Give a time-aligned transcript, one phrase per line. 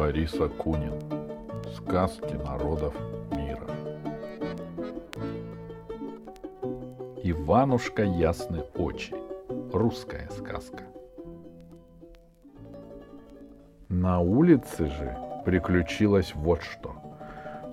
[0.00, 0.94] Борис Акунин.
[1.76, 2.94] Сказки народов
[3.32, 3.66] мира.
[7.22, 9.14] Иванушка ясны очи.
[9.74, 10.84] Русская сказка.
[13.90, 16.94] На улице же приключилось вот что.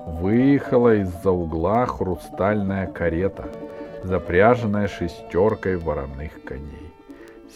[0.05, 3.47] Выехала из-за угла хрустальная карета,
[4.03, 6.93] запряженная шестеркой вороных коней.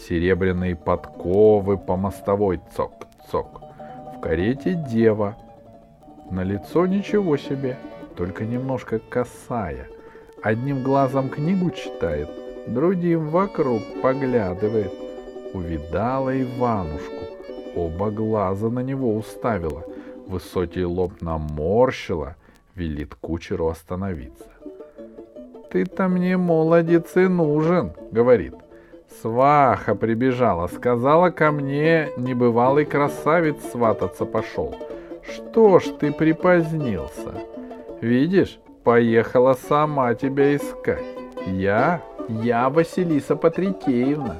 [0.08, 3.61] Серебряные подковы по мостовой цок-цок.
[4.22, 5.36] Карете дева.
[6.30, 7.76] На лицо ничего себе,
[8.16, 9.88] только немножко косая.
[10.40, 12.30] Одним глазом книгу читает,
[12.68, 14.92] другим вокруг поглядывает.
[15.52, 17.24] Увидала Иванушку,
[17.74, 19.82] оба глаза на него уставила,
[20.28, 22.36] высокий лоб наморщила,
[22.76, 24.46] велит кучеру остановиться.
[25.70, 28.54] «Ты-то мне, молодец, и нужен»,— говорит.
[29.20, 34.74] Сваха прибежала, сказала ко мне, небывалый красавец свататься пошел.
[35.22, 37.34] Что ж ты припозднился?
[38.00, 41.04] Видишь, поехала сама тебя искать.
[41.46, 44.36] Я, я Василиса Патрикеевна.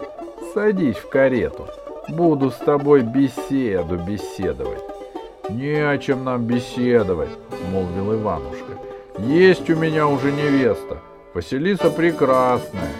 [0.55, 1.67] Садись в карету,
[2.09, 4.83] буду с тобой беседу беседовать.
[5.49, 7.31] Не о чем нам беседовать,
[7.73, 8.73] молвил Иванушка.
[9.19, 10.99] Есть у меня уже невеста,
[11.35, 12.93] Василиса прекрасная,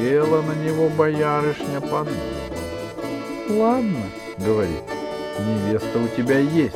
[0.00, 2.14] Посмотрела на него боярышня, подумала.
[3.50, 4.00] Ладно,
[4.38, 4.82] говорит,
[5.38, 6.74] невеста у тебя есть,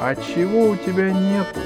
[0.00, 1.60] а чего у тебя нету?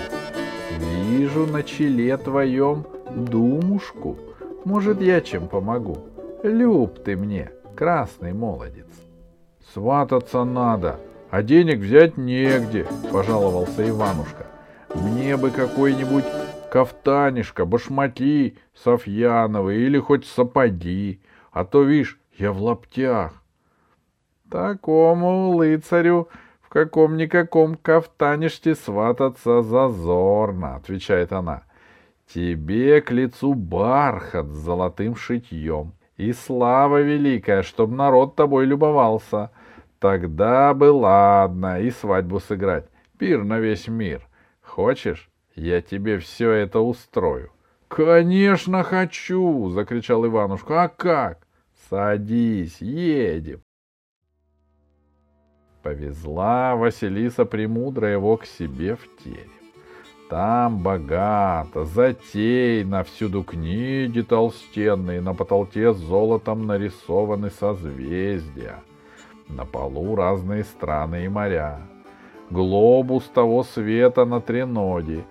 [1.08, 2.84] Вижу на челе твоем
[3.16, 4.18] думушку.
[4.66, 5.96] Может, я чем помогу?
[6.42, 8.88] Люб ты мне, красный молодец.
[9.72, 14.48] Свататься надо, а денег взять негде, пожаловался Иванушка.
[14.94, 16.24] Мне бы какой-нибудь
[16.74, 21.20] кафтанишка, башмаки Софьяновы или хоть сапоги,
[21.52, 23.32] а то, видишь, я в лаптях.
[24.50, 26.28] Такому лыцарю
[26.60, 31.62] в каком-никаком кафтаниште свататься зазорно, отвечает она.
[32.26, 39.52] Тебе к лицу бархат с золотым шитьем и слава великая, чтоб народ тобой любовался.
[40.00, 44.26] Тогда бы ладно и свадьбу сыграть, пир на весь мир.
[44.60, 47.50] Хочешь, я тебе все это устрою.
[47.88, 50.84] Конечно, хочу, закричал Иванушка.
[50.84, 51.46] А как?
[51.88, 53.62] Садись, едем.
[55.82, 59.50] Повезла Василиса Премудрая его к себе в терем.
[60.30, 68.82] Там богато, затейно, всюду книги толстенные, на потолке золотом нарисованы созвездия.
[69.48, 71.78] На полу разные страны и моря.
[72.50, 75.24] Глобус того света на треноге,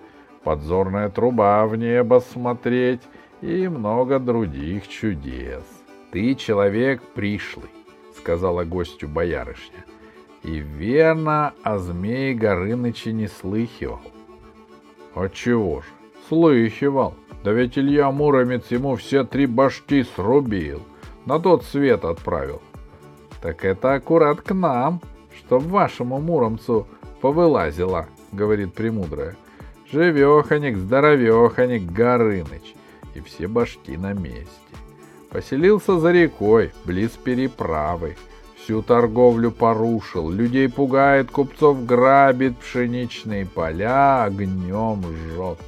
[0.44, 3.00] подзорная труба в небо смотреть
[3.40, 5.64] и много других чудес.
[6.12, 7.70] Ты человек пришлый,
[8.16, 9.84] сказала гостю боярышня,
[10.42, 14.00] и верно о змее Горыныче не слыхивал.
[15.14, 15.86] Отчего же?
[16.28, 17.14] Слыхивал.
[17.42, 20.80] Да ведь Илья Муромец ему все три башки срубил,
[21.26, 22.62] на тот свет отправил.
[23.42, 25.02] Так это аккурат к нам,
[25.36, 26.86] чтоб вашему Муромцу
[27.20, 29.36] повылазила, говорит Премудрая.
[29.94, 32.74] Живеханик, здоровеханик, Горыныч.
[33.14, 34.50] И все башки на месте.
[35.30, 38.16] Поселился за рекой, близ переправы.
[38.56, 45.60] Всю торговлю порушил, людей пугает, купцов грабит, пшеничные поля огнем жжет.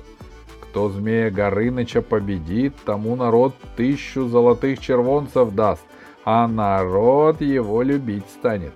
[0.61, 5.85] Кто змея Горыныча победит, тому народ тысячу золотых червонцев даст,
[6.25, 8.73] а народ его любить станет.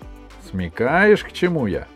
[0.48, 1.88] Смекаешь, к чему я?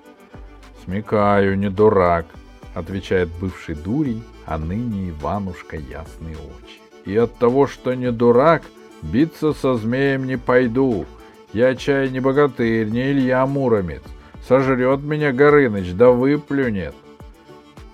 [0.85, 2.27] Смекаю, не дурак,
[2.75, 6.81] отвечает бывший дурень, а ныне Иванушка ясные очи.
[7.05, 8.63] И от того, что не дурак,
[9.03, 11.07] биться со змеем не пойду.
[11.53, 14.03] Я чай не богатырь, не Илья Муромец.
[14.47, 16.95] Сожрет меня Горыныч, да выплюнет.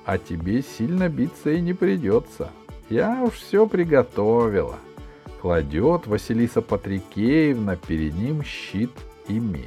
[0.05, 2.51] А тебе сильно биться и не придется.
[2.89, 4.77] Я уж все приготовила.
[5.41, 8.91] Кладет Василиса Патрикеевна перед ним щит
[9.29, 9.65] и меч.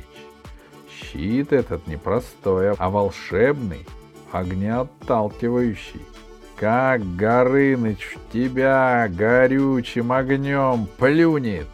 [0.91, 3.85] Щит этот не простой, а волшебный,
[4.33, 6.01] огнеотталкивающий.
[6.55, 11.67] Как Горыныч в тебя горючим огнем плюнет,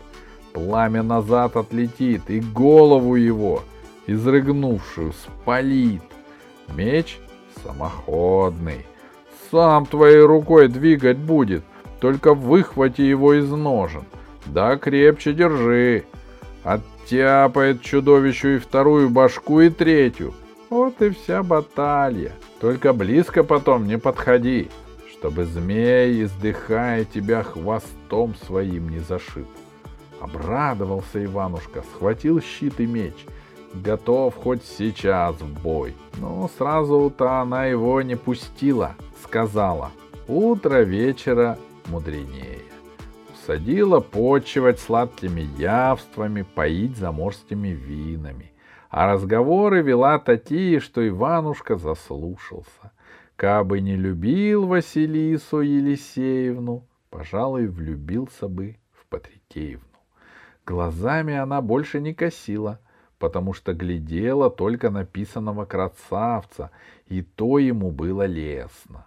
[0.54, 3.64] пламя назад отлетит и голову его,
[4.08, 6.02] изрыгнувшую, спалит.
[6.76, 7.20] Меч
[7.64, 8.86] самоходный,
[9.52, 11.64] сам твоей рукой двигать будет,
[12.00, 14.04] только выхвати его из ножен.
[14.46, 16.06] Да крепче держи.
[16.64, 20.34] Оттяпает чудовищу и вторую башку, и третью.
[20.70, 22.34] Вот и вся баталия.
[22.62, 24.70] Только близко потом не подходи,
[25.12, 29.48] чтобы змей, издыхая тебя хвостом своим, не зашиб.
[30.22, 33.16] Обрадовался Иванушка, схватил щит и меч.
[33.74, 35.96] готов хоть сейчас в бой.
[36.18, 39.92] Но сразу-то она его не пустила, сказала,
[40.28, 41.58] утро вечера
[41.88, 42.60] мудренее.
[43.34, 48.52] Усадила почивать сладкими явствами, поить заморскими винами.
[48.90, 52.92] А разговоры вела такие, что Иванушка заслушался.
[53.36, 59.86] Кабы не любил Василису Елисеевну, пожалуй, влюбился бы в Патрикеевну.
[60.66, 62.80] Глазами она больше не косила,
[63.18, 66.72] потому что глядела только написанного красавца,
[67.08, 69.06] и то ему было лестно.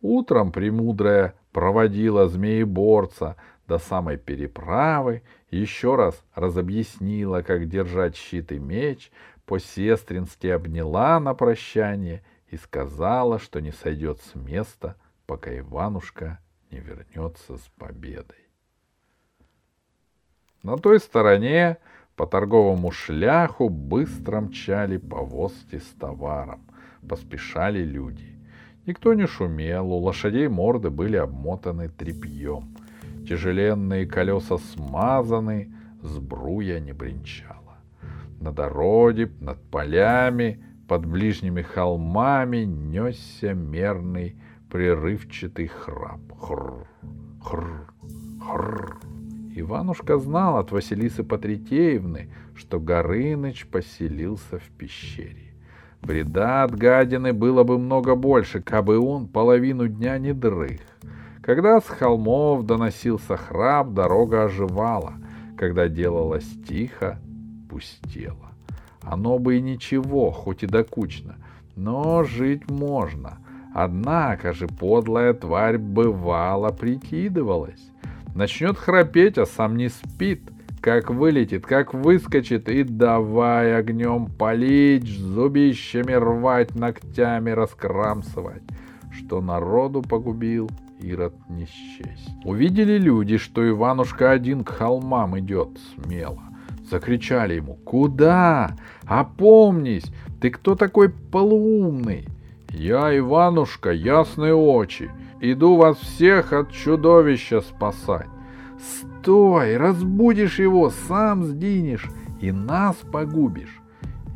[0.00, 3.36] Утром премудрая проводила змееборца
[3.66, 9.10] до самой переправы, еще раз разобъяснила, как держать щит и меч,
[9.46, 14.96] по-сестрински обняла на прощание и сказала, что не сойдет с места,
[15.26, 16.38] пока Иванушка
[16.70, 18.38] не вернется с победой.
[20.62, 21.78] На той стороне
[22.16, 26.66] по торговому шляху быстро мчали повозки с товаром,
[27.06, 28.34] поспешали люди.
[28.86, 32.76] Никто не шумел, у лошадей морды были обмотаны тряпьем.
[33.28, 35.72] Тяжеленные колеса смазаны,
[36.02, 37.78] сбруя не бренчала.
[38.40, 44.36] На дороге, над полями, под ближними холмами несся мерный
[44.70, 46.20] прерывчатый храп.
[46.38, 46.86] Хр,
[47.40, 47.92] хр,
[48.42, 48.98] хр.
[49.56, 55.54] Иванушка знал от Василисы Патрикеевны, что Горыныч поселился в пещере.
[56.02, 60.80] Вреда от гадины было бы много больше, кабы он половину дня не дрых.
[61.44, 65.12] Когда с холмов доносился храп, дорога оживала.
[65.58, 67.20] Когда делалось тихо,
[67.68, 68.52] пустела.
[69.02, 71.36] Оно бы и ничего, хоть и докучно,
[71.76, 73.36] но жить можно.
[73.74, 77.90] Однако же подлая тварь бывало прикидывалась.
[78.34, 80.50] Начнет храпеть, а сам не спит.
[80.80, 88.62] Как вылетит, как выскочит, и давай огнем палить, зубищами рвать, ногтями раскрамсывать.
[89.12, 90.70] Что народу погубил,
[91.04, 92.30] Ирод не счесть.
[92.44, 96.42] Увидели люди, что Иванушка один к холмам идет смело.
[96.90, 98.76] Закричали ему «Куда?
[99.04, 100.06] Опомнись!
[100.40, 102.28] Ты кто такой полуумный?»
[102.70, 105.10] «Я, Иванушка, ясные очи,
[105.46, 108.28] Иду вас всех от чудовища спасать.
[108.80, 112.08] Стой, разбудишь его, сам сдинешь
[112.40, 113.82] и нас погубишь.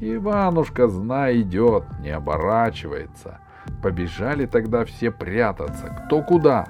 [0.03, 3.41] Иванушка, знай, идет, не оборачивается.
[3.83, 6.67] Побежали тогда все прятаться, кто куда.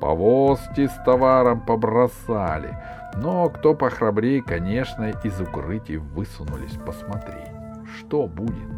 [0.00, 2.76] Повозки с товаром побросали.
[3.16, 7.50] Но кто похрабрее, конечно, из укрытий высунулись посмотреть,
[7.96, 8.70] что будет.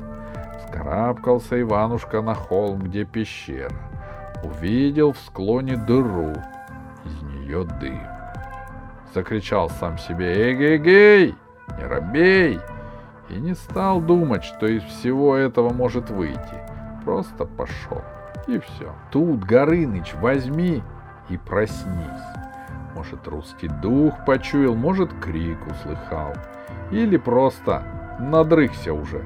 [0.66, 3.90] Скарабкался Иванушка на холм, где пещера
[4.42, 6.32] увидел в склоне дыру,
[7.04, 8.00] из нее дым.
[9.14, 11.34] Закричал сам себе «Эгегей!
[11.78, 12.60] Не робей!»
[13.28, 16.69] и не стал думать, что из всего этого может выйти.
[17.04, 18.02] Просто пошел.
[18.46, 18.92] И все.
[19.10, 20.82] Тут, Горыныч, возьми
[21.28, 22.28] и проснись.
[22.94, 26.34] Может, русский дух почуял, может, крик услыхал.
[26.90, 27.82] Или просто
[28.18, 29.24] надрыхся уже.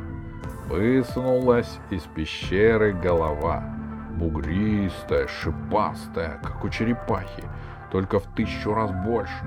[0.69, 3.75] Высунулась из пещеры голова
[4.15, 7.45] бугристая, шипастая, как у черепахи,
[7.91, 9.45] только в тысячу раз больше.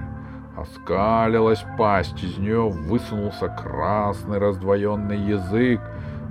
[0.56, 5.82] Оскалилась пасть, из нее высунулся красный раздвоенный язык,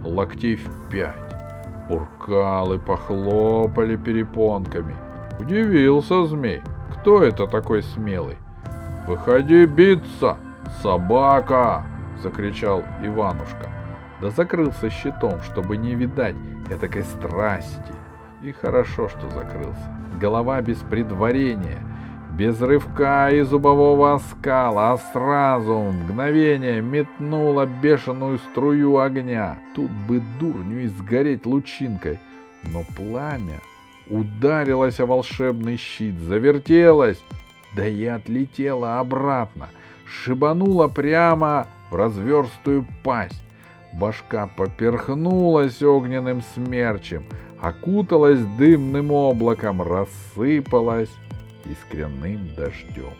[0.02, 1.14] локтей в пять.
[1.88, 4.94] Уркалы похлопали перепонками.
[5.38, 6.62] Удивился змей.
[6.92, 8.38] Кто это такой смелый?
[9.06, 10.36] «Выходи биться,
[10.82, 11.84] собака!»—
[12.22, 13.70] закричал Иванушка.
[14.20, 16.34] Да закрылся щитом, чтобы не видать
[16.70, 17.92] этакой страсти.
[18.42, 19.96] И хорошо, что закрылся.
[20.20, 21.78] Голова без предварения,
[22.36, 29.58] без рывка и зубового оскала, а сразу в мгновение метнула бешеную струю огня.
[29.74, 32.18] Тут бы дурню и сгореть лучинкой.
[32.64, 33.60] Но пламя
[34.08, 37.22] ударилось о волшебный щит, завертелось,
[37.74, 39.68] да и отлетело обратно,
[40.04, 43.42] шибануло прямо в разверстую пасть.
[43.94, 47.24] Башка поперхнулась огненным смерчем,
[47.62, 51.10] окуталась дымным облаком, рассыпалась
[51.70, 53.12] искренним дождем.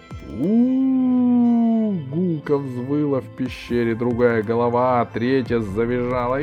[2.13, 6.41] у взвыла в пещере другая голова, третья завизжала.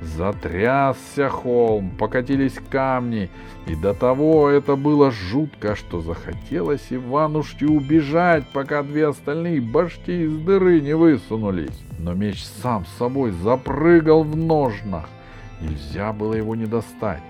[0.00, 3.30] Затрясся холм, покатились камни,
[3.66, 10.36] и до того это было жутко, что захотелось Иванушке убежать, пока две остальные башки из
[10.38, 11.84] дыры не высунулись.
[11.98, 15.08] Но меч сам собой запрыгал в ножнах.
[15.60, 17.22] Нельзя было его не достать.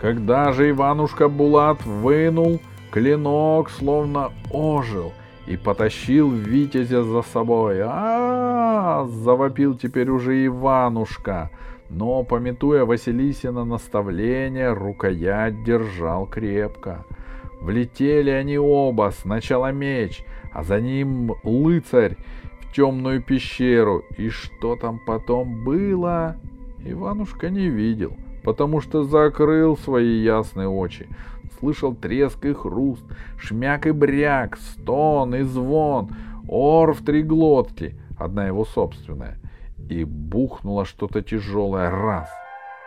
[0.00, 5.12] Когда же Иванушка Булат вынул, клинок словно ожил
[5.46, 7.80] и потащил Витязя за собой.
[7.82, 11.50] а, -а, -а завопил теперь уже Иванушка,
[11.88, 17.04] но, пометуя Василисина наставление, рукоять держал крепко.
[17.60, 22.16] Влетели они оба, сначала меч, а за ним лыцарь
[22.60, 24.04] в темную пещеру.
[24.16, 26.36] И что там потом было,
[26.84, 31.06] Иванушка не видел, потому что закрыл свои ясные очи.
[31.58, 33.04] Слышал треск и хруст,
[33.36, 36.10] шмяк и бряк, стон и звон,
[36.48, 39.38] ор в три глотки, одна его собственная.
[39.88, 42.30] И бухнуло что-то тяжелое раз,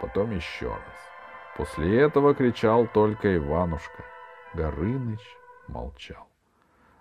[0.02, 1.04] потом еще раз.
[1.58, 4.04] После этого кричал только Иванушка.
[4.54, 5.20] Горыныч
[5.68, 6.28] молчал.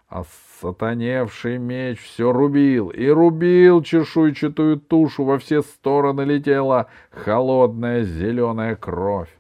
[0.09, 0.25] А
[0.61, 9.31] сатаневший меч все рубил и рубил чешуйчатую тушу, во все стороны летела холодная зеленая кровь.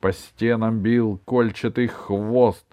[0.00, 2.66] По стенам бил кольчатый хвост,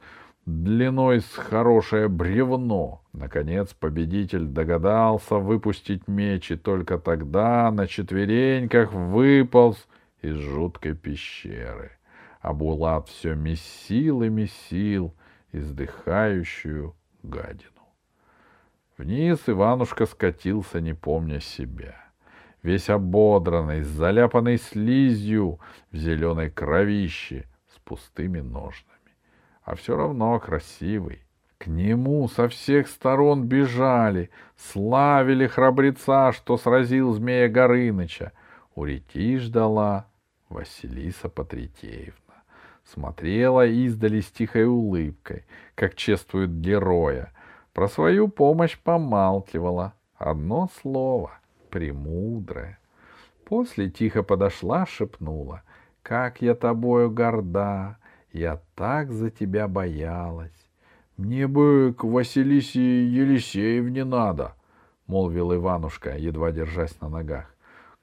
[0.46, 3.02] длиной с хорошее бревно.
[3.14, 9.88] Наконец победитель догадался выпустить меч, и только тогда на четвереньках выполз
[10.22, 11.98] из жуткой пещеры
[12.48, 15.14] а Булат все месил и месил
[15.52, 17.72] издыхающую гадину.
[18.98, 22.07] Вниз Иванушка скатился, не помня себя.
[22.64, 25.60] Весь ободранный, заляпанный слизью
[25.92, 28.98] в зеленой кровище, с пустыми ножнами.
[29.64, 31.24] А все равно красивый.
[31.58, 38.32] К нему со всех сторон бежали, славили храбреца, что сразил змея Горыныча.
[38.76, 40.08] У реки ждала
[40.50, 42.28] Василиса Патритеевна
[42.94, 45.46] смотрела издали с тихой улыбкой,
[45.76, 47.32] как чествуют героя.
[47.74, 49.94] Про свою помощь помалкивала.
[50.16, 51.40] Одно слово—
[51.78, 52.80] премудрое.
[53.46, 55.62] После тихо подошла, шепнула.
[56.02, 57.98] «Как я тобою горда!
[58.34, 60.70] Я так за тебя боялась!»
[61.18, 64.54] «Мне бы к Василисе Елисеевне надо!»—
[65.08, 67.54] молвил Иванушка, едва держась на ногах.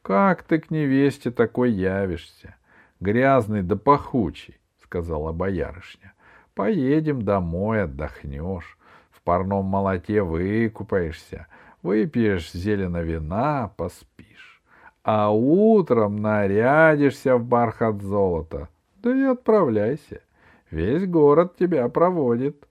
[0.02, 2.54] «Как ты к невесте такой явишься?
[3.00, 4.58] Грязный да пахучий
[4.94, 6.12] сказала боярышня.—
[6.54, 8.78] Поедем домой, отдохнешь.
[9.10, 11.48] В парном молоте выкупаешься,
[11.84, 14.62] выпьешь зелено вина, поспишь.
[15.04, 20.22] А утром нарядишься в бархат золота, да и отправляйся.
[20.70, 22.66] Весь город тебя проводит.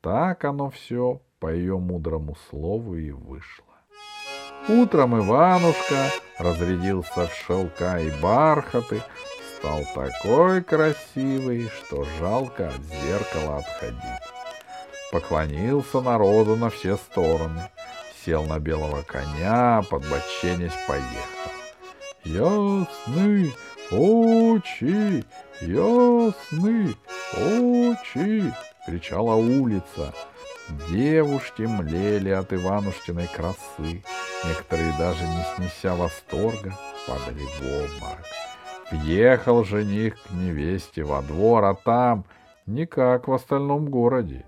[0.00, 3.66] Так оно все по ее мудрому слову и вышло.
[4.68, 9.00] Утром Иванушка разрядился в шелка и бархаты,
[9.56, 14.02] стал такой красивый, что жалко от зеркала отходить.
[15.12, 17.70] Поклонился народу на все стороны,
[18.28, 21.50] сел на белого коня, подбоченясь поехал.
[22.24, 23.50] Ясны
[23.90, 25.24] очи,
[25.62, 26.94] ясны
[27.34, 28.52] очи,
[28.84, 30.12] кричала улица.
[30.90, 34.04] Девушки млели от Иванушкиной красы,
[34.46, 36.74] некоторые даже не снеся восторга,
[37.06, 38.26] падали в обморок.
[38.90, 42.26] Въехал жених к невесте во двор, а там
[42.66, 44.44] не как в остальном городе.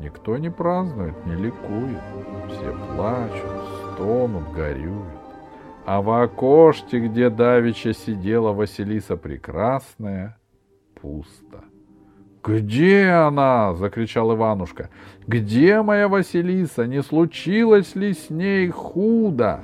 [0.00, 2.00] Никто не празднует, не ликует.
[2.48, 5.04] Все плачут, стонут, горюют.
[5.84, 10.38] А в окошке, где давеча сидела Василиса Прекрасная,
[11.00, 11.64] пусто.
[12.42, 14.88] «Где она?»— закричал Иванушка.
[15.26, 16.86] «Где моя Василиса?
[16.86, 19.60] Не случилось ли с ней худо?»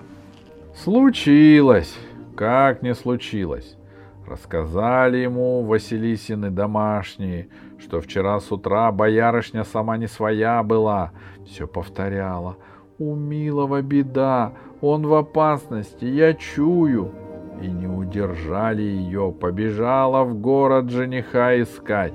[0.75, 1.97] «Случилось!
[2.35, 3.78] Как не случилось?
[4.26, 11.12] Рассказали ему Василисины домашние, что вчера с утра боярышня сама не своя была.
[11.45, 12.56] Все повторяла.
[12.99, 17.12] «У милого беда, он в опасности, я чую».
[17.62, 22.12] И не удержали ее, побежала в город жениха искать.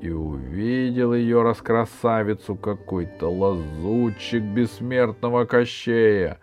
[0.00, 6.38] И увидел ее раскрасавицу какой-то лазутчик бессмертного кощея.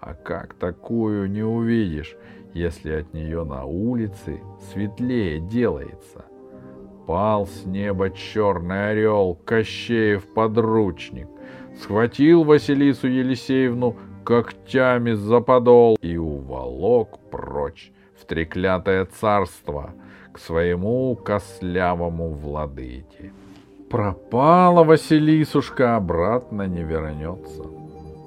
[0.00, 2.16] А как такую не увидишь?
[2.56, 4.40] Если от нее на улице
[4.72, 6.24] светлее делается.
[7.06, 11.28] Пал с неба черный орел, Кощеев подручник,
[11.80, 19.94] схватил Василису Елисеевну когтями за подол и уволок прочь в треклятое царство
[20.32, 23.32] к своему кослявому владыке.
[23.90, 27.85] Пропала Василисушка, обратно не вернется.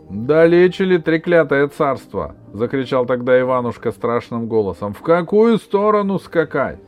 [0.10, 4.94] «Далече ли треклятое царство?»— закричал тогда Иванушка страшным голосом.
[4.94, 6.80] «В какую сторону скакать?»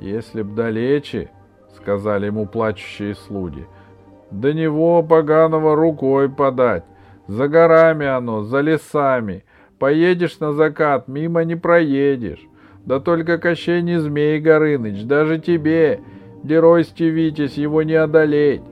[0.00, 1.30] «Если б далече»,—
[1.76, 3.66] сказали ему плачущие слуги,—
[4.32, 6.82] «до него поганого рукой подать.
[7.28, 9.44] За горами оно, за лесами.
[9.78, 12.44] Поедешь на закат, мимо не проедешь.
[12.84, 16.00] Да только Кощей не змей, Горыныч, даже тебе,
[16.42, 18.62] геройский Витязь, его не одолеть.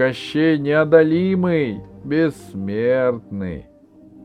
[0.00, 3.66] Кощей неодолимый, бессмертный.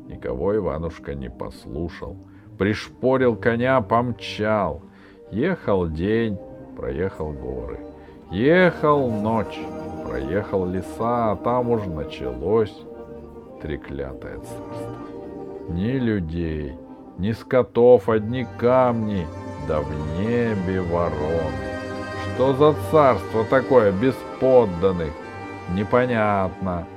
[0.07, 2.15] Никого Иванушка не послушал.
[2.57, 4.83] Пришпорил коня, помчал.
[5.31, 6.39] Ехал день,
[6.77, 7.81] проехал горы.
[8.31, 9.59] Ехал ночь,
[10.07, 12.73] проехал леса, а там уж началось
[13.61, 14.95] треклятое царство.
[15.67, 16.77] Ни людей,
[17.17, 19.27] ни скотов, одни камни,
[19.67, 19.89] да в
[20.21, 21.51] небе вороны.
[22.33, 25.11] Что за царство такое без подданных?
[25.73, 26.87] Непонятно.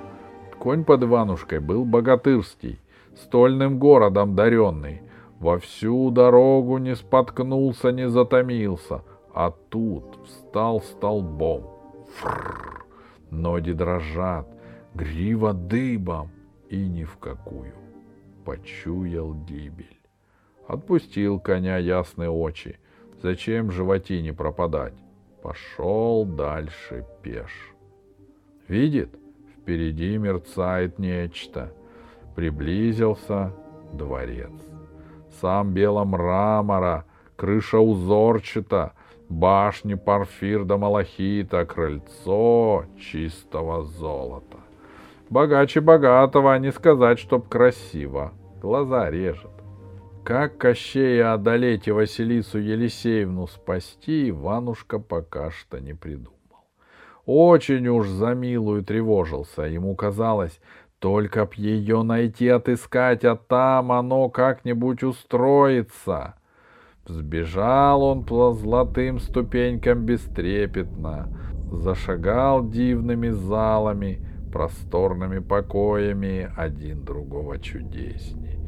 [0.58, 2.80] Конь под Иванушкой был богатырский,
[3.16, 5.02] стольным городом даренный.
[5.38, 11.64] Во всю дорогу не споткнулся, не затомился, а тут встал столбом.
[12.16, 12.84] Фрррр,
[13.30, 14.48] ноги дрожат,
[14.94, 16.30] грива дыбом,
[16.68, 17.72] и ни в какую.
[18.44, 20.00] Почуял гибель.
[20.66, 22.78] Отпустил коня ясные очи.
[23.22, 24.94] Зачем животине пропадать?
[25.42, 27.77] Пошел дальше пеш.
[28.68, 29.08] Видит,
[29.56, 31.72] впереди мерцает нечто.
[32.36, 33.52] Приблизился
[33.92, 34.52] дворец.
[35.40, 37.04] Сам бело мрамора,
[37.36, 38.92] крыша узорчата,
[39.28, 44.58] башни парфир да малахита, крыльцо чистого золота.
[45.30, 48.32] Богаче богатого, а не сказать, чтоб красиво.
[48.60, 49.50] Глаза режет.
[50.24, 56.37] Как Кощея одолеть и Василису Елисеевну спасти, Иванушка пока что не придумал.
[57.28, 59.64] Очень уж за милую тревожился.
[59.64, 60.58] Ему казалось,
[60.98, 66.36] только б ее найти, отыскать, а там оно как-нибудь устроится.
[67.06, 71.28] Взбежал он по золотым ступенькам бестрепетно,
[71.70, 78.58] зашагал дивными залами, просторными покоями, один другого чудесней.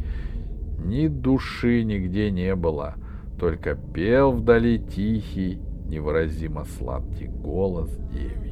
[0.85, 2.97] Ни души нигде не было,
[3.39, 8.50] только пел вдали тихий, невыразимо сладкий голос девичий.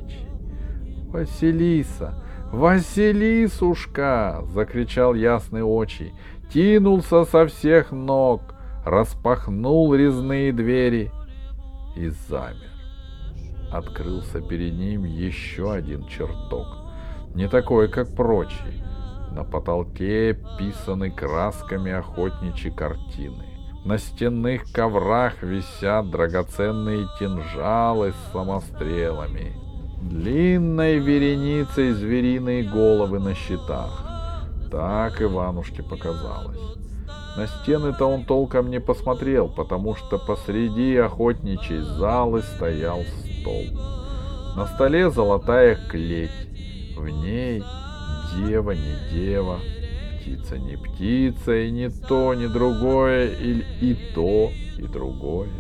[1.12, 2.14] «Василиса!
[2.52, 6.12] Василисушка!»— закричал ясный очи,
[6.52, 8.54] кинулся со всех ног,
[8.84, 11.10] распахнул резные двери
[11.96, 12.72] и замер.
[13.72, 16.66] Открылся перед ним еще один чертог,
[17.34, 18.84] не такой, как прочие.
[19.32, 23.44] На потолке писаны красками охотничьи картины.
[23.84, 29.67] На стенных коврах висят драгоценные кинжалы с самострелами.
[30.00, 34.06] Длинной вереницей звериные головы на щитах.
[34.70, 36.60] Так Иванушке показалось.
[37.36, 43.64] На стены-то он толком не посмотрел, потому что посреди охотничьей залы стоял стол.
[44.56, 46.30] На столе золотая клеть.
[46.96, 47.62] В ней
[48.36, 49.58] дева не дева,
[50.20, 55.50] птица не птица, и не то, ни другое, или и то, и другое.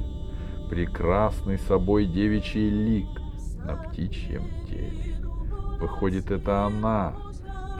[0.68, 3.17] Прекрасный собой девичий лик
[3.64, 5.16] на птичьем теле.
[5.80, 7.14] Выходит, это она,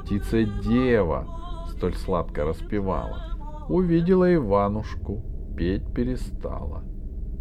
[0.03, 1.27] птица-дева,
[1.71, 3.67] столь сладко распевала.
[3.69, 5.23] Увидела Иванушку,
[5.57, 6.83] петь перестала.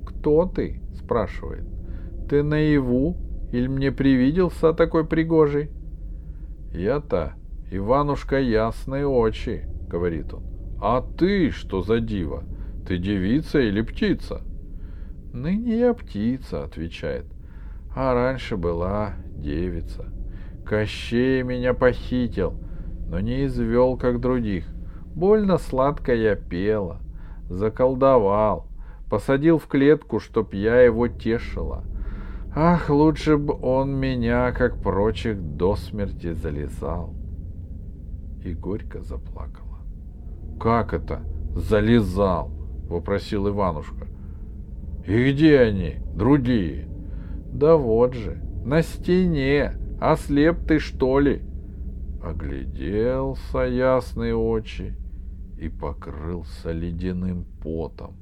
[0.06, 1.66] «Кто ты?»— спрашивает.
[2.30, 3.16] «Ты наяву
[3.52, 5.70] или мне привиделся такой пригожий?»
[6.74, 7.34] «Я-то
[7.72, 10.44] Иванушка ясные очи»,— говорит он.
[10.82, 12.44] «А ты что за дива?
[12.88, 14.42] Ты девица или птица?»
[15.34, 17.26] «Ныне я птица»,— отвечает.
[18.00, 20.06] «А раньше была девица.
[20.64, 22.54] Кощей меня похитил,
[23.10, 24.68] но не извел, как других.
[25.16, 27.00] Больно сладко я пела,
[27.50, 28.68] заколдовал,
[29.10, 31.86] посадил в клетку, чтоб я его тешила.
[32.56, 37.16] Ах, лучше бы он меня, как прочих, до смерти залезал.
[38.46, 39.80] И горько заплакала.
[40.60, 41.22] Как это?
[41.56, 42.52] Залезал?
[42.88, 44.06] Вопросил Иванушка.
[45.08, 46.88] И где они, другие?
[47.52, 49.74] Да вот же, на стене.
[50.00, 51.42] Ослеп ты, что ли?
[52.24, 54.96] Огляделся ясные очи
[55.58, 58.16] и покрылся ледяным потом.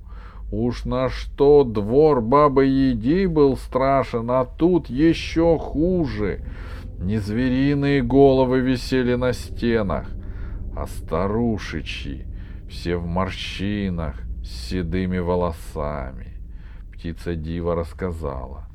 [0.51, 6.45] Уж на что двор бабы Еди был страшен, а тут еще хуже.
[6.99, 10.07] Не звериные головы висели на стенах,
[10.75, 12.25] а старушечьи,
[12.69, 16.38] все в морщинах, с седыми волосами.
[16.93, 18.67] Птица Дива рассказала,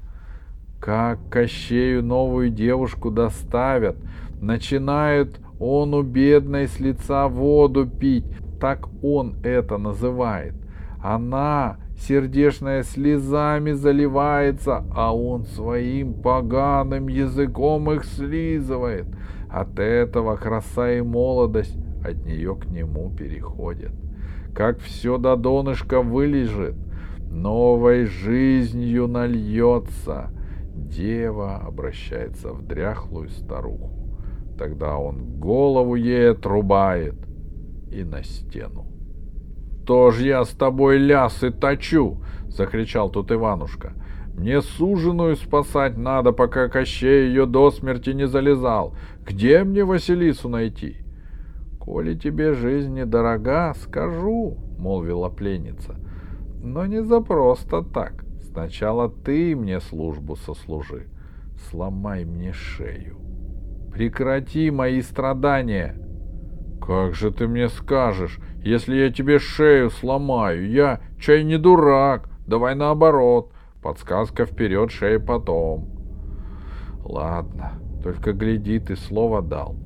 [0.80, 3.96] как Кощею новую девушку доставят,
[4.40, 8.24] начинает он у бедной с лица воду пить,
[8.58, 10.54] так он это называет.
[11.02, 19.06] Она, сердечная, слезами заливается, а он своим поганым языком их слизывает.
[19.50, 23.92] От этого краса и молодость от нее к нему переходят.
[24.54, 26.74] Как все до донышка вылежит,
[27.30, 30.30] новой жизнью нальется.
[30.90, 34.18] Дева обращается в дряхлую старуху.
[34.58, 37.14] Тогда он голову ей отрубает
[37.90, 38.86] и на стену.
[39.86, 43.94] «То ж я с тобой лясы точу!»— закричал тут Иванушка.
[44.36, 48.94] «Мне суженую спасать надо, пока Кощей ее до смерти не залезал.
[49.26, 50.98] Где мне Василису найти?»
[51.80, 55.96] «Коли тебе жизнь недорога, скажу»,— молвила пленница.
[56.62, 58.24] «Но не за просто так.
[58.52, 61.08] Сначала ты мне службу сослужи.
[61.70, 63.18] Сломай мне шею.
[63.92, 65.96] Прекрати мои страдания!»
[66.80, 70.68] «Как же ты мне скажешь, если я тебе шею сломаю?
[70.68, 72.28] Я чай не дурак.
[72.46, 73.52] Давай наоборот.
[73.82, 75.88] Подсказка вперед, шея потом».
[77.04, 79.76] «Ладно, только гляди, ты слово дал.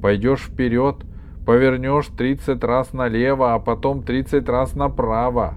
[0.00, 1.04] Пойдешь вперед,
[1.46, 5.54] повернешь тридцать раз налево, а потом тридцать раз направо.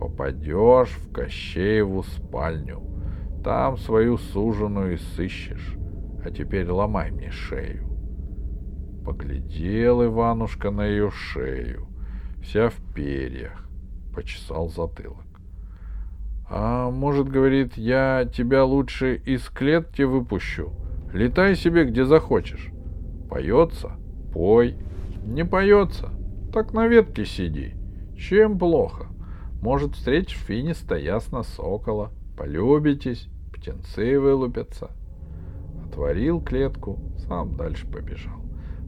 [0.00, 2.80] Попадешь в Кощееву спальню.
[3.44, 5.76] Там свою суженую и сыщешь.
[6.24, 7.86] А теперь ломай мне шею.
[9.04, 11.86] Поглядел Иванушка на ее шею,
[12.42, 13.68] вся в перьях,
[14.14, 15.26] почесал затылок.
[16.48, 20.72] А может, говорит, я тебя лучше из клетки выпущу.
[21.12, 22.70] Летай себе где захочешь.
[23.28, 23.92] Поется?
[24.32, 24.76] Пой.
[25.24, 26.10] Не поется?
[26.54, 27.74] Так на ветке сиди.
[28.16, 29.06] Чем плохо?
[29.60, 32.10] Может, встретишь финиста ясно сокола.
[32.36, 34.90] Полюбитесь, птенцы вылупятся.
[35.86, 38.40] Отворил клетку, сам дальше побежал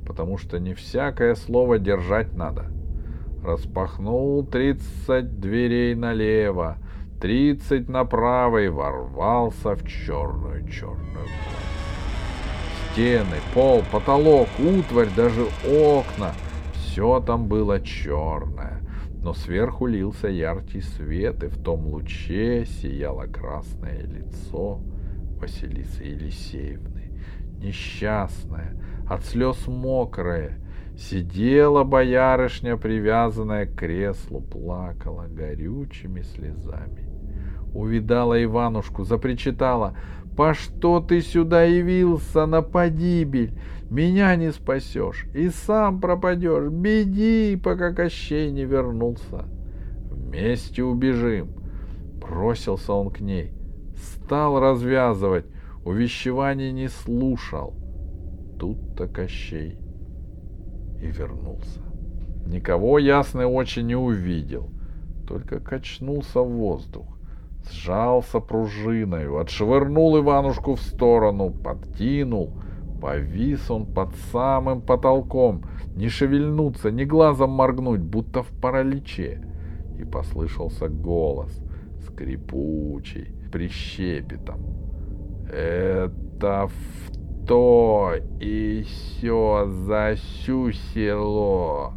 [0.07, 2.67] потому что не всякое слово держать надо.
[3.43, 6.79] Распахнул тридцать дверей налево,
[7.21, 11.27] тридцать направо и ворвался в черную-черную
[12.93, 16.33] Стены, пол, потолок, утварь, даже окна—
[16.75, 18.82] все там было черное.
[19.23, 24.81] Но сверху лился яркий свет, и в том луче сияло красное лицо
[25.39, 27.13] Василисы Елисеевны,
[27.59, 28.77] несчастная,
[29.09, 30.59] от слез мокрая.
[30.97, 37.09] Сидела боярышня, привязанная к креслу, плакала горючими слезами.
[37.73, 39.97] Увидала Иванушку, запричитала.
[40.37, 43.53] «По что ты сюда явился на погибель?
[43.91, 46.71] Меня не спасешь, и сам пропадешь.
[46.71, 49.45] Беги, пока Кощей не вернулся.
[50.11, 51.51] Вместе убежим».
[52.21, 53.53] Бросился он к ней,
[53.97, 55.45] стал развязывать,
[55.85, 57.75] увещеваний не слушал
[58.63, 59.77] тут-то Кощей
[61.03, 61.81] и вернулся.
[62.47, 64.71] Никого ясный очень не увидел,
[65.27, 67.19] только качнулся в воздух,
[67.71, 72.53] сжался пружиною, отшвырнул Иванушку в сторону, подкинул,
[73.01, 75.65] повис он под самым потолком,
[75.97, 79.43] не шевельнуться, ни глазом моргнуть, будто в параличе.
[79.99, 81.53] И послышался голос,
[82.07, 84.61] скрипучий, прищепетом.
[85.53, 88.85] Это в то и
[89.21, 91.93] сё за село,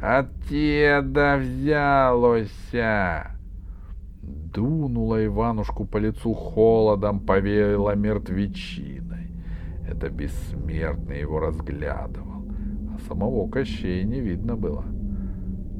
[0.00, 3.33] Оттеда взялося.
[4.54, 9.32] Дунула Иванушку по лицу холодом, повеяло мертвечиной.
[9.88, 12.44] Это бессмертный его разглядывал,
[12.94, 14.84] а самого Кощея не видно было.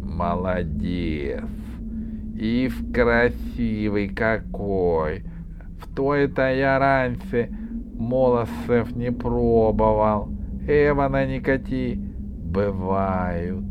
[0.02, 1.44] Молодец!
[2.36, 5.24] И в красивый какой!
[5.78, 7.50] В той-то я раньше
[7.94, 10.30] Молосов не пробовал.
[10.66, 13.64] Эвана никоти бывают.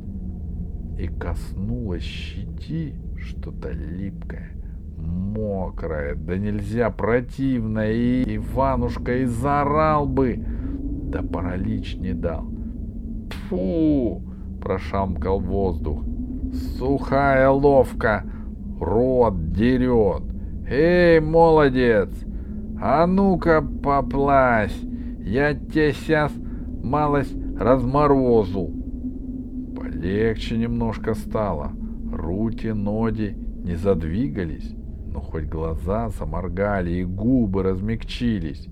[0.97, 4.52] И коснулась щети что-то липкое,
[5.03, 10.43] мокрое, да нельзя противное, и Иванушка и заорал бы,
[11.11, 12.45] да паралич не дал.
[13.49, 14.21] Фу!
[14.63, 16.03] прошамкал воздух.
[16.77, 18.23] Сухая ловка,
[18.79, 20.23] рот дерет.
[20.67, 22.09] Эй, молодец,
[22.81, 24.77] а ну-ка поплась,
[25.19, 26.31] я тебе сейчас
[26.81, 28.71] малость разморозу.
[29.75, 31.71] Полегче немножко стало.
[32.11, 34.73] Руки, ноги не задвигались,
[35.13, 38.67] но хоть глаза заморгали и губы размягчились.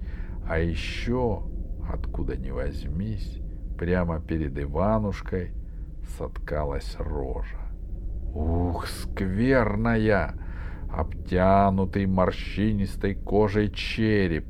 [0.48, 1.44] А еще,
[1.88, 3.40] откуда ни возьмись,
[3.78, 5.54] прямо перед Иванушкой
[6.18, 7.62] соткалась рожа.
[8.34, 10.36] Ух, скверная!
[10.92, 14.46] обтянутый морщинистой кожей череп,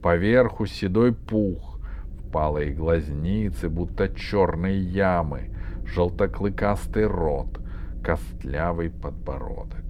[0.00, 1.80] поверху седой пух,
[2.20, 5.50] впалые глазницы, будто черные ямы,
[5.84, 7.60] желтоклыкастый рот,
[8.04, 9.89] костлявый подбородок.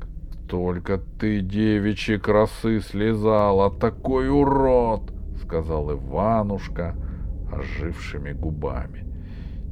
[0.50, 5.12] «Только ты, девичьи красы, слезала, такой урод!»—
[5.44, 6.96] сказал Иванушка
[7.52, 9.06] ожившими губами.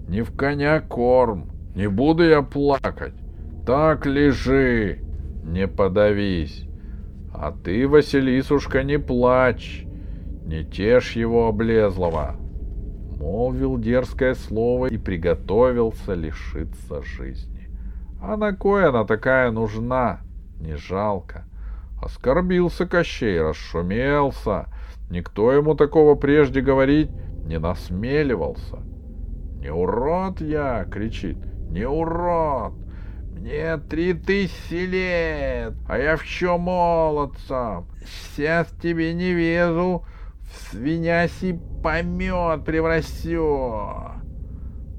[0.09, 3.15] «Не в коня корм, не буду я плакать,
[3.67, 5.01] так лежи!»
[5.43, 6.65] не подавись.
[7.33, 9.85] А ты, Василисушка, не плачь.
[10.45, 12.37] Не тешь его облезлого!»
[13.19, 17.69] Молвил дерзкое слово и приготовился лишиться жизни.
[18.23, 20.21] А на кое она такая нужна?
[20.61, 21.45] Не жалко.
[22.01, 24.67] Оскорбился Кощей, расшумелся.
[25.11, 27.11] Никто ему такого прежде говорить
[27.45, 28.79] не насмеливался.
[29.59, 31.39] «Не урод я!»— кричит.
[31.71, 32.75] «Не урод!
[33.33, 37.87] Мне три тысячи лет, а я в чем молодцом?
[38.05, 40.05] Сейчас тебе не везу,
[40.43, 43.91] в свиняси помет превращу!»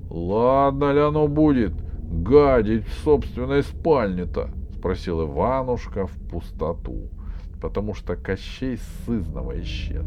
[0.09, 1.73] «Ладно ли оно будет
[2.11, 7.09] гадить в собственной спальне-то?»— спросил Иванушка в пустоту,
[7.61, 10.05] потому что Кощей сызново исчез.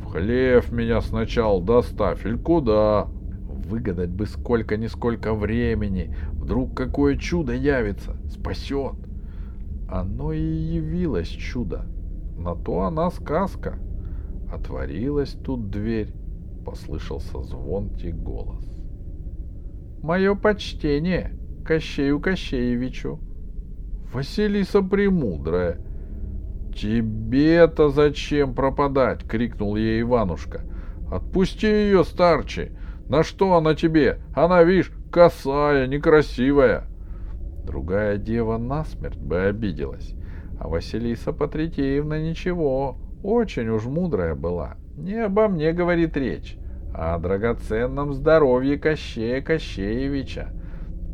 [0.00, 3.08] «В хлев меня сначала доставь, или куда?»
[3.68, 6.14] Выгадать бы сколько-нисколько времени.
[6.34, 8.94] Вдруг какое чудо явится, спасет.
[9.88, 11.84] Оно и явилось чудо.
[12.38, 13.76] На то она сказка.
[14.52, 16.12] Отворилась тут дверь.
[16.64, 18.64] Послышался звонкий голос.
[20.00, 21.32] «Мое почтение
[21.64, 23.18] Кощею Кощеевичу!»
[24.16, 25.76] «Василиса Премудрая!»
[26.74, 30.62] «Тебе-то зачем пропадать?»— крикнул ей Иванушка.
[31.12, 32.72] «Отпусти ее, старче!
[33.10, 34.20] На что она тебе?
[34.34, 36.84] Она, видишь, косая, некрасивая.
[37.66, 40.14] Другая дева насмерть бы обиделась.
[40.58, 44.76] А Василиса Патрикеевна ничего, очень уж мудрая была.
[44.96, 46.56] Не обо мне говорит речь,
[46.94, 50.54] а о драгоценном здоровье Кощея Кощеевича.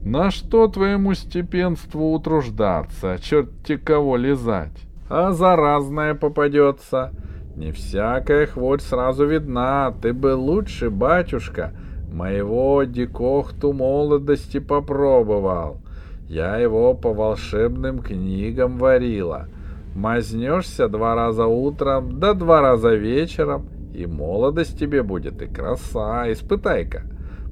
[0.05, 4.77] На что твоему степенству утруждаться, черти кого лизать?
[5.09, 7.13] А заразная попадется.
[7.55, 9.95] Не всякая хворь сразу видна.
[10.03, 11.73] Ты бы лучше, батюшка,
[12.13, 15.81] моего дикохту молодости попробовал.
[16.29, 19.49] Я его по волшебным книгам варила.
[19.95, 26.33] Мазнешься два раза утром, да два раза вечером, и молодость тебе будет, и краса.
[26.33, 27.03] Испытай-ка.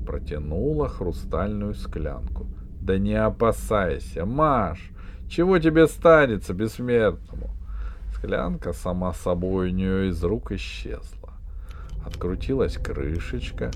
[0.07, 2.47] Протянула хрустальную склянку.
[2.81, 4.91] Да не опасайся, Маш,
[5.29, 7.51] чего тебе станется бессмертному?
[8.15, 11.31] Склянка сама собой у нее из рук исчезла.
[12.05, 13.71] Открутилась крышечка,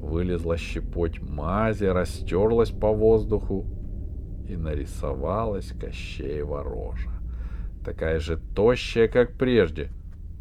[0.00, 3.66] вылезла щепоть мази, растерлась по воздуху
[4.48, 7.10] и нарисовалась Кощеева рожа.
[7.84, 9.90] Такая же тощая, как прежде.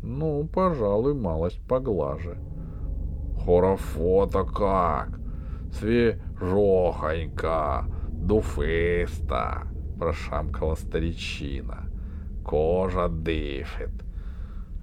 [0.02, 2.38] Ну, пожалуй, малость поглаже.
[3.44, 5.23] Хорофото как!
[5.80, 11.94] Свежохонька, дуфыста, прошамкала старичина
[12.44, 13.92] кожа дышит.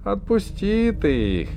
[0.03, 1.49] Отпусти ты их,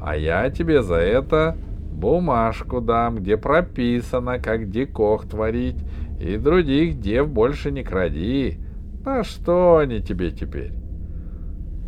[0.00, 1.56] а я тебе за это
[1.92, 5.78] бумажку дам, где прописано, как дикох творить,
[6.20, 8.58] и других дев больше не кради.
[9.04, 10.72] На что они тебе теперь?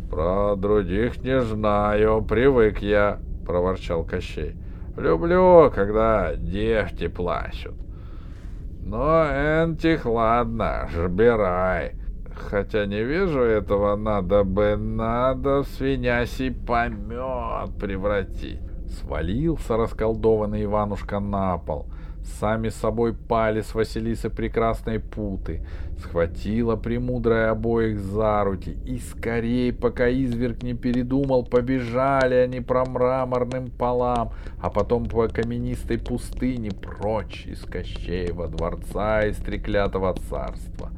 [0.09, 4.55] Про других не знаю, привык я, проворчал Кощей.
[4.97, 7.75] Люблю, когда девки плачут.
[8.81, 11.95] Но энтих ладно, жбирай.
[12.33, 18.59] Хотя не вижу этого, надо бы, надо в свинясий помет превратить.
[18.87, 21.87] Свалился расколдованный Иванушка на пол.
[22.39, 25.65] Сами собой пали с Василисы прекрасные путы.
[25.99, 28.77] Схватила премудрая обоих за руки.
[28.85, 35.97] И скорей, пока изверг не передумал, побежали они по мраморным полам, а потом по каменистой
[35.97, 40.91] пустыне прочь из Кощеева дворца и треклятого царства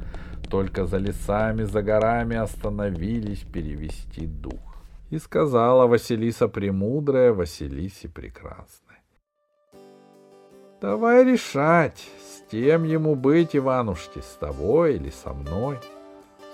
[0.48, 4.76] только за лесами, за горами остановились перевести дух.
[5.10, 8.87] И сказала Василиса Премудрая Василисе Прекрасной.
[10.80, 15.78] Давай решать, с тем ему быть, Иванушки, с тобой или со мной.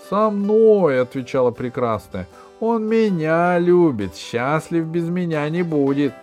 [0.08, 2.26] Со мной, отвечала Прекрасная.
[2.60, 6.14] Он меня любит, счастлив без меня не будет.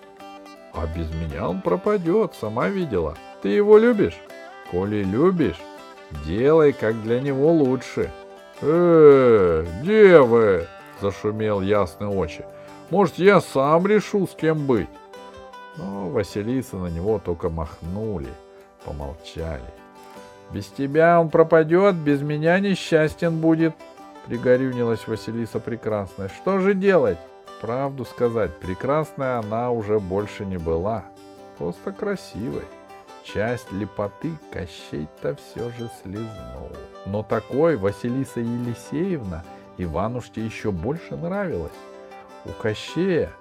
[0.73, 3.15] А без меня он пропадет, сама видела.
[3.41, 4.17] Ты его любишь?
[4.71, 5.59] Коли любишь,
[6.25, 8.11] Делай, как для него лучше.
[8.61, 10.67] Э, девы,
[11.01, 12.45] зашумел ясный очи.
[12.89, 14.89] Может, я сам решу, с кем быть?
[15.77, 18.29] Но Василиса на него только махнули,
[18.85, 19.61] помолчали.
[20.51, 23.73] Без тебя он пропадет, без меня несчастен будет,
[24.27, 26.29] пригорюнилась Василиса Прекрасная.
[26.29, 27.17] Что же делать?
[27.61, 31.05] Правду сказать, прекрасная она уже больше не была,
[31.57, 32.63] просто красивой.
[33.23, 36.71] Часть лепоты Кощей-то все же слезнул.
[37.05, 39.43] Но такой Василиса Елисеевна
[39.77, 41.71] Иванушке еще больше нравилась.
[42.45, 43.31] У Кощея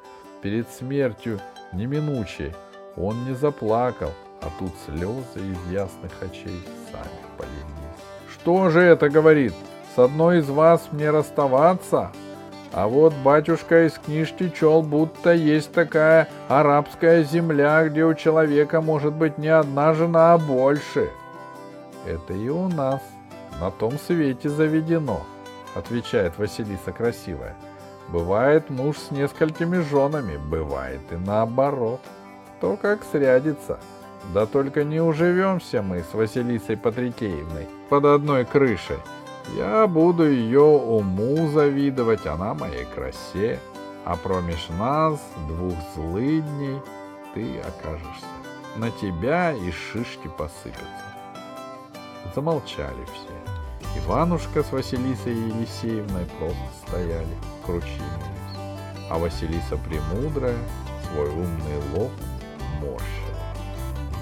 [0.43, 1.41] перед смертью
[1.73, 2.55] неминучей
[2.97, 4.11] он не заплакал,
[4.43, 8.01] а тут слезы из ясных очей сами полились.
[8.33, 9.55] «Что же это,— говорит,—
[9.95, 12.11] с одной из вас мне расставаться?
[12.73, 19.13] А вот батюшка из книжки чел, будто есть такая арабская земля, где у человека может
[19.13, 21.11] быть не одна жена, а больше.
[22.07, 23.01] Это и у нас
[23.61, 25.21] на том свете заведено,
[25.75, 27.57] отвечает Василиса красивая.
[28.13, 32.01] Бывает муж с несколькими женами, бывает и наоборот.
[32.61, 33.79] То как срядится.
[34.35, 38.99] Да только не уживемся мы с Василисой Патрикеевной под одной крышей.
[39.57, 43.59] Я буду ее уму завидовать, она моей красе,
[44.05, 45.19] а промеж нас,
[45.49, 46.81] двух злыдней,
[47.35, 48.27] ты окажешься.
[48.77, 50.85] На тебя и шишки посыпятся.
[52.35, 54.01] Замолчали все.
[54.01, 57.37] Иванушка с Василисой Елисеевной просто стояли,
[57.71, 58.01] кручинились,
[59.09, 60.57] а Василиса Премудрая
[61.07, 62.11] свой умный лоб
[62.81, 63.05] морщила.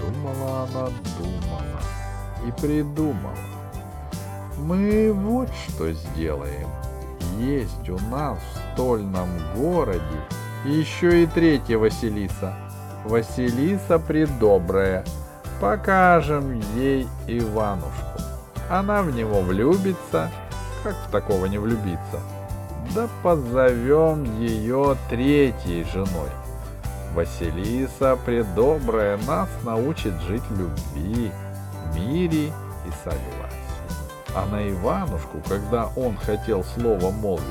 [0.00, 1.80] Думала она, думала
[2.46, 3.34] и придумала.
[4.58, 6.68] Мы вот что сделаем.
[7.38, 10.02] Есть у нас в стольном городе
[10.64, 12.54] еще и третья Василиса.
[13.04, 15.04] Василиса Предобрая.
[15.61, 18.20] Покажем ей Иванушку.
[18.68, 20.30] Она в него влюбится.
[20.84, 22.20] Как в такого не влюбиться?
[22.94, 26.31] Да позовем ее третьей женой.
[27.14, 31.33] Василиса Предобрая нас научит жить любви,
[31.94, 33.59] мире и согласии.
[34.35, 37.44] А на Иванушку, когда он хотел слово молвить,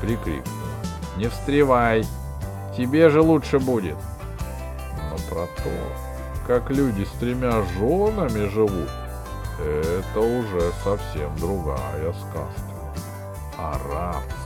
[0.00, 0.58] прикрикнула.
[1.16, 2.04] «Не встревай!
[2.76, 3.96] Тебе же лучше будет!»
[5.10, 8.88] Но про то, как люди с тремя женами живут,
[9.58, 12.72] это уже совсем другая сказка.
[13.58, 14.41] Арабская.